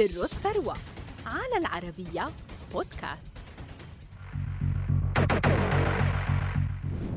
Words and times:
سر 0.00 0.24
الثروة 0.24 0.76
على 1.26 1.56
العربية 1.58 2.26
بودكاست. 2.72 3.30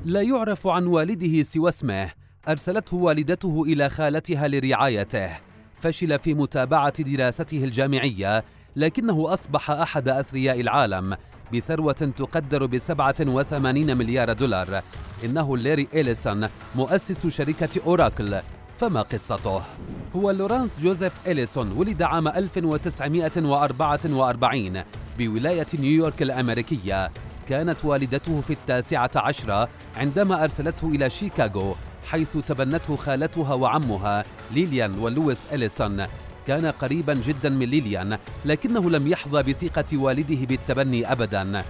لا 0.06 0.22
يعرف 0.22 0.68
عن 0.68 0.88
والده 0.88 1.44
سوى 1.44 1.70
اسمه. 1.70 2.12
أرسلته 2.48 2.98
والدته 2.98 3.64
إلى 3.64 3.90
خالتها 3.90 4.48
لرعايته. 4.48 5.30
فشل 5.80 6.20
في 6.20 6.34
متابعة 6.34 7.04
دراسته 7.04 7.64
الجامعية 7.64 8.44
لكنه 8.76 9.34
أصبح 9.34 9.72
أحد 9.72 10.08
أثرياء 10.08 10.62
العالم 10.62 11.18
بثروة 11.54 12.14
تقدر 12.18 12.66
ب 12.66 12.78
87 12.78 13.98
مليار 13.98 14.34
دولار. 14.34 14.82
إنه 15.24 15.58
ليري 15.58 15.88
إليسون 15.94 16.50
مؤسس 16.76 17.28
شركة 17.28 17.82
أوراكل. 17.86 18.42
فما 18.78 19.02
قصته؟ 19.02 19.64
هو 20.16 20.32
لورانس 20.32 20.80
جوزيف 20.80 21.14
إليسون 21.28 21.72
ولد 21.72 22.02
عام 22.02 22.28
1944 22.28 24.84
بولاية 25.18 25.68
نيويورك 25.80 26.22
الأمريكية. 26.22 27.12
كانت 27.50 27.86
والدته 27.86 28.42
في 28.42 28.54
التاسعة 28.54 29.12
عشرة 29.16 29.70
عندما 29.98 30.44
أرسلته 30.44 30.88
إلى 30.88 31.10
شيكاغو 31.10 31.76
حيث 32.06 32.38
تبنته 32.38 32.96
خالتها 32.96 33.54
وعمها 33.54 34.24
ليليان 34.52 35.00
ولويس 35.00 35.40
إليسون. 35.54 36.06
كان 36.48 36.66
قريبا 36.66 37.14
جدا 37.14 37.50
من 37.50 37.66
ليليان 37.66 38.18
لكنه 38.46 38.90
لم 38.90 39.08
يحظى 39.08 39.44
بثقة 39.44 39.98
والده 39.98 40.46
بالتبني 40.46 41.12
أبدا. 41.12 41.64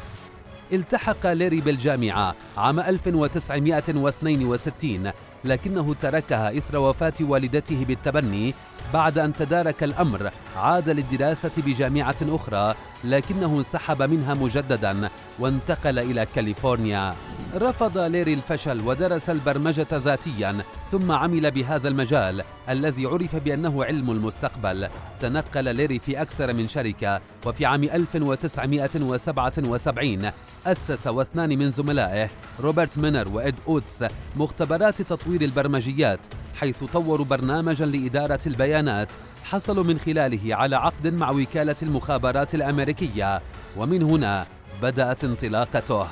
التحق 0.73 1.27
لاري 1.27 1.61
بالجامعة 1.61 2.35
عام 2.57 2.79
1962 2.79 5.11
لكنه 5.45 5.93
تركها 5.93 6.57
إثر 6.57 6.77
وفاة 6.77 7.13
والدته 7.21 7.85
بالتبني 7.85 8.53
بعد 8.93 9.17
أن 9.17 9.33
تدارك 9.33 9.83
الأمر 9.83 10.31
عاد 10.55 10.89
للدراسة 10.89 11.51
بجامعة 11.57 12.15
أخرى 12.21 12.75
لكنه 13.03 13.57
انسحب 13.57 14.01
منها 14.01 14.33
مجددا 14.33 15.09
وانتقل 15.39 15.99
إلى 15.99 16.27
كاليفورنيا. 16.35 17.13
رفض 17.55 17.97
ليري 17.97 18.33
الفشل 18.33 18.81
ودرس 18.81 19.29
البرمجة 19.29 19.87
ذاتيا 19.93 20.63
ثم 20.91 21.11
عمل 21.11 21.51
بهذا 21.51 21.87
المجال 21.87 22.43
الذي 22.69 23.05
عرف 23.05 23.35
بأنه 23.35 23.85
علم 23.85 24.11
المستقبل. 24.11 24.87
تنقل 25.19 25.75
ليري 25.75 25.99
في 25.99 26.21
أكثر 26.21 26.53
من 26.53 26.67
شركة 26.67 27.21
وفي 27.45 27.65
عام 27.65 27.83
1977 27.83 30.31
أسس 30.65 31.07
واثنان 31.07 31.59
من 31.59 31.71
زملائه 31.71 32.29
روبرت 32.59 32.97
مينر 32.97 33.27
وإد 33.27 33.55
أوتس 33.67 34.05
مختبرات 34.35 35.01
تطوير 35.01 35.41
البرمجيات 35.41 36.27
حيث 36.55 36.83
طوروا 36.83 37.25
برنامجا 37.25 37.85
لإدارة 37.85 38.39
البيانات 38.47 39.13
حصلوا 39.43 39.83
من 39.83 39.99
خلاله 39.99 40.55
على 40.55 40.75
عقد 40.75 41.07
مع 41.07 41.31
وكالة 41.31 41.75
المخابرات 41.83 42.55
الأمريكية. 42.55 43.41
ومن 43.77 44.03
هنا 44.03 44.45
بدأت 44.83 45.23
انطلاقته. 45.23 46.07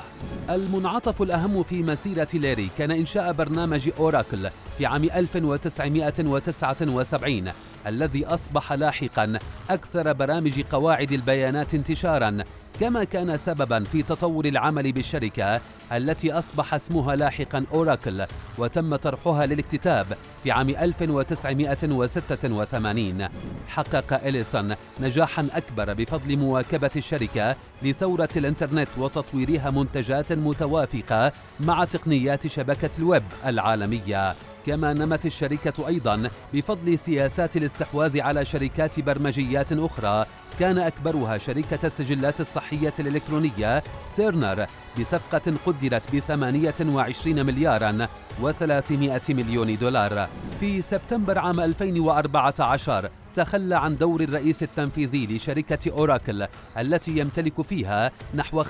المنعطف 0.50 1.22
الأهم 1.22 1.62
في 1.62 1.82
مسيرة 1.82 2.28
ليري 2.34 2.70
كان 2.78 2.90
إنشاء 2.90 3.32
برنامج 3.32 3.90
أوراكل 3.98 4.50
في 4.78 4.86
عام 4.86 5.04
1979 5.04 7.52
الذي 7.86 8.26
أصبح 8.26 8.72
لاحقا 8.72 9.38
أكثر 9.70 10.12
برامج 10.12 10.60
قواعد 10.60 11.12
البيانات 11.12 11.74
انتشارا 11.74 12.38
كما 12.80 13.04
كان 13.04 13.36
سببا 13.36 13.84
في 13.84 14.02
تطور 14.02 14.44
العمل 14.44 14.92
بالشركة 14.92 15.60
التي 15.92 16.32
أصبح 16.32 16.74
اسمها 16.74 17.16
لاحقا 17.16 17.64
أوراكل 17.72 18.24
وتم 18.58 18.96
طرحها 18.96 19.46
للاكتتاب 19.46 20.06
في 20.42 20.50
عام 20.50 20.68
1986 20.68 23.28
حقق 23.68 24.26
إليسون 24.26 24.74
نجاحا 25.00 25.48
أكبر 25.52 25.92
بفضل 25.92 26.36
مواكبة 26.36 26.90
الشركة 26.96 27.56
لثورة 27.82 28.28
الإنترنت 28.36 28.88
وتطويرها 28.98 29.70
منتجات 29.70 30.32
متوافقة 30.32 31.32
مع 31.60 31.84
تقنيات 31.84 32.46
شبكة 32.46 32.90
الويب 32.98 33.22
العالمية. 33.46 34.34
كما 34.66 34.92
نمت 34.92 35.26
الشركة 35.26 35.88
أيضا 35.88 36.30
بفضل 36.54 36.98
سياسات 36.98 37.56
الاستحواذ 37.56 38.20
على 38.20 38.44
شركات 38.44 39.00
برمجيات 39.00 39.72
أخرى 39.72 40.26
كان 40.58 40.78
أكبرها 40.78 41.38
شركة 41.38 41.86
السجلات 41.86 42.40
الصحية 42.40 42.92
الإلكترونية 43.00 43.82
سيرنر 44.04 44.66
بصفقة 44.98 45.52
قدرت 45.66 46.14
ب 46.14 46.18
28 46.18 47.46
مليارا 47.46 48.08
و300 48.42 49.30
مليون 49.30 49.78
دولار. 49.78 50.28
في 50.60 50.80
سبتمبر 50.80 51.38
عام 51.38 51.60
2014 51.60 53.10
تخلى 53.34 53.74
عن 53.74 53.96
دور 53.96 54.20
الرئيس 54.20 54.62
التنفيذي 54.62 55.26
لشركة 55.26 55.90
أوراكل 55.92 56.46
التي 56.78 57.18
يمتلك 57.18 57.62
فيها 57.62 58.10
نحو 58.34 58.64
35% 58.64 58.68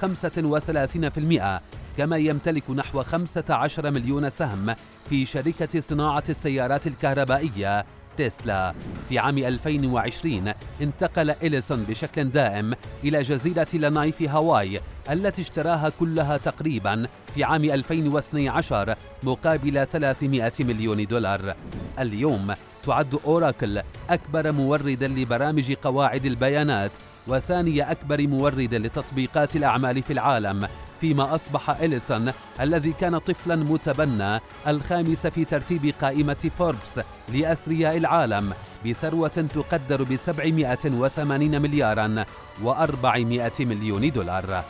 كما 1.96 2.16
يمتلك 2.16 2.70
نحو 2.70 3.02
15 3.02 3.90
مليون 3.90 4.30
سهم 4.30 4.74
في 5.08 5.26
شركة 5.26 5.80
صناعة 5.80 6.24
السيارات 6.28 6.86
الكهربائية 6.86 7.84
تسلا. 8.16 8.74
في 9.08 9.18
عام 9.18 9.38
2020 9.38 10.52
انتقل 10.82 11.30
إليسون 11.30 11.84
بشكل 11.84 12.24
دائم 12.24 12.74
إلى 13.04 13.22
جزيرة 13.22 13.66
لاناي 13.74 14.12
في 14.12 14.28
هاواي 14.28 14.80
التي 15.10 15.42
اشتراها 15.42 15.88
كلها 16.00 16.36
تقريبا 16.36 17.06
في 17.34 17.44
عام 17.44 17.64
2012 17.64 18.94
مقابل 19.22 19.86
300 19.86 20.52
مليون 20.60 21.06
دولار. 21.06 21.54
اليوم 21.98 22.54
تعد 22.82 23.18
أوراكل 23.24 23.82
أكبر 24.10 24.52
مورد 24.52 25.04
لبرامج 25.04 25.72
قواعد 25.72 26.26
البيانات 26.26 26.92
وثاني 27.26 27.90
أكبر 27.90 28.26
مورد 28.26 28.74
لتطبيقات 28.74 29.56
الأعمال 29.56 30.02
في 30.02 30.12
العالم 30.12 30.68
فيما 31.02 31.34
أصبح 31.34 31.70
إليسون 31.70 32.32
الذي 32.60 32.92
كان 32.92 33.18
طفلا 33.18 33.56
متبنى 33.56 34.40
الخامس 34.66 35.26
في 35.26 35.44
ترتيب 35.44 35.94
قائمة 36.00 36.50
فوربس 36.58 37.00
لأثرياء 37.28 37.96
العالم 37.96 38.52
بثروة 38.86 39.28
تقدر 39.28 40.02
ب 40.02 40.16
780 40.16 41.62
مليارا 41.62 42.24
و400 42.64 43.60
مليون 43.60 44.12
دولار. 44.12 44.64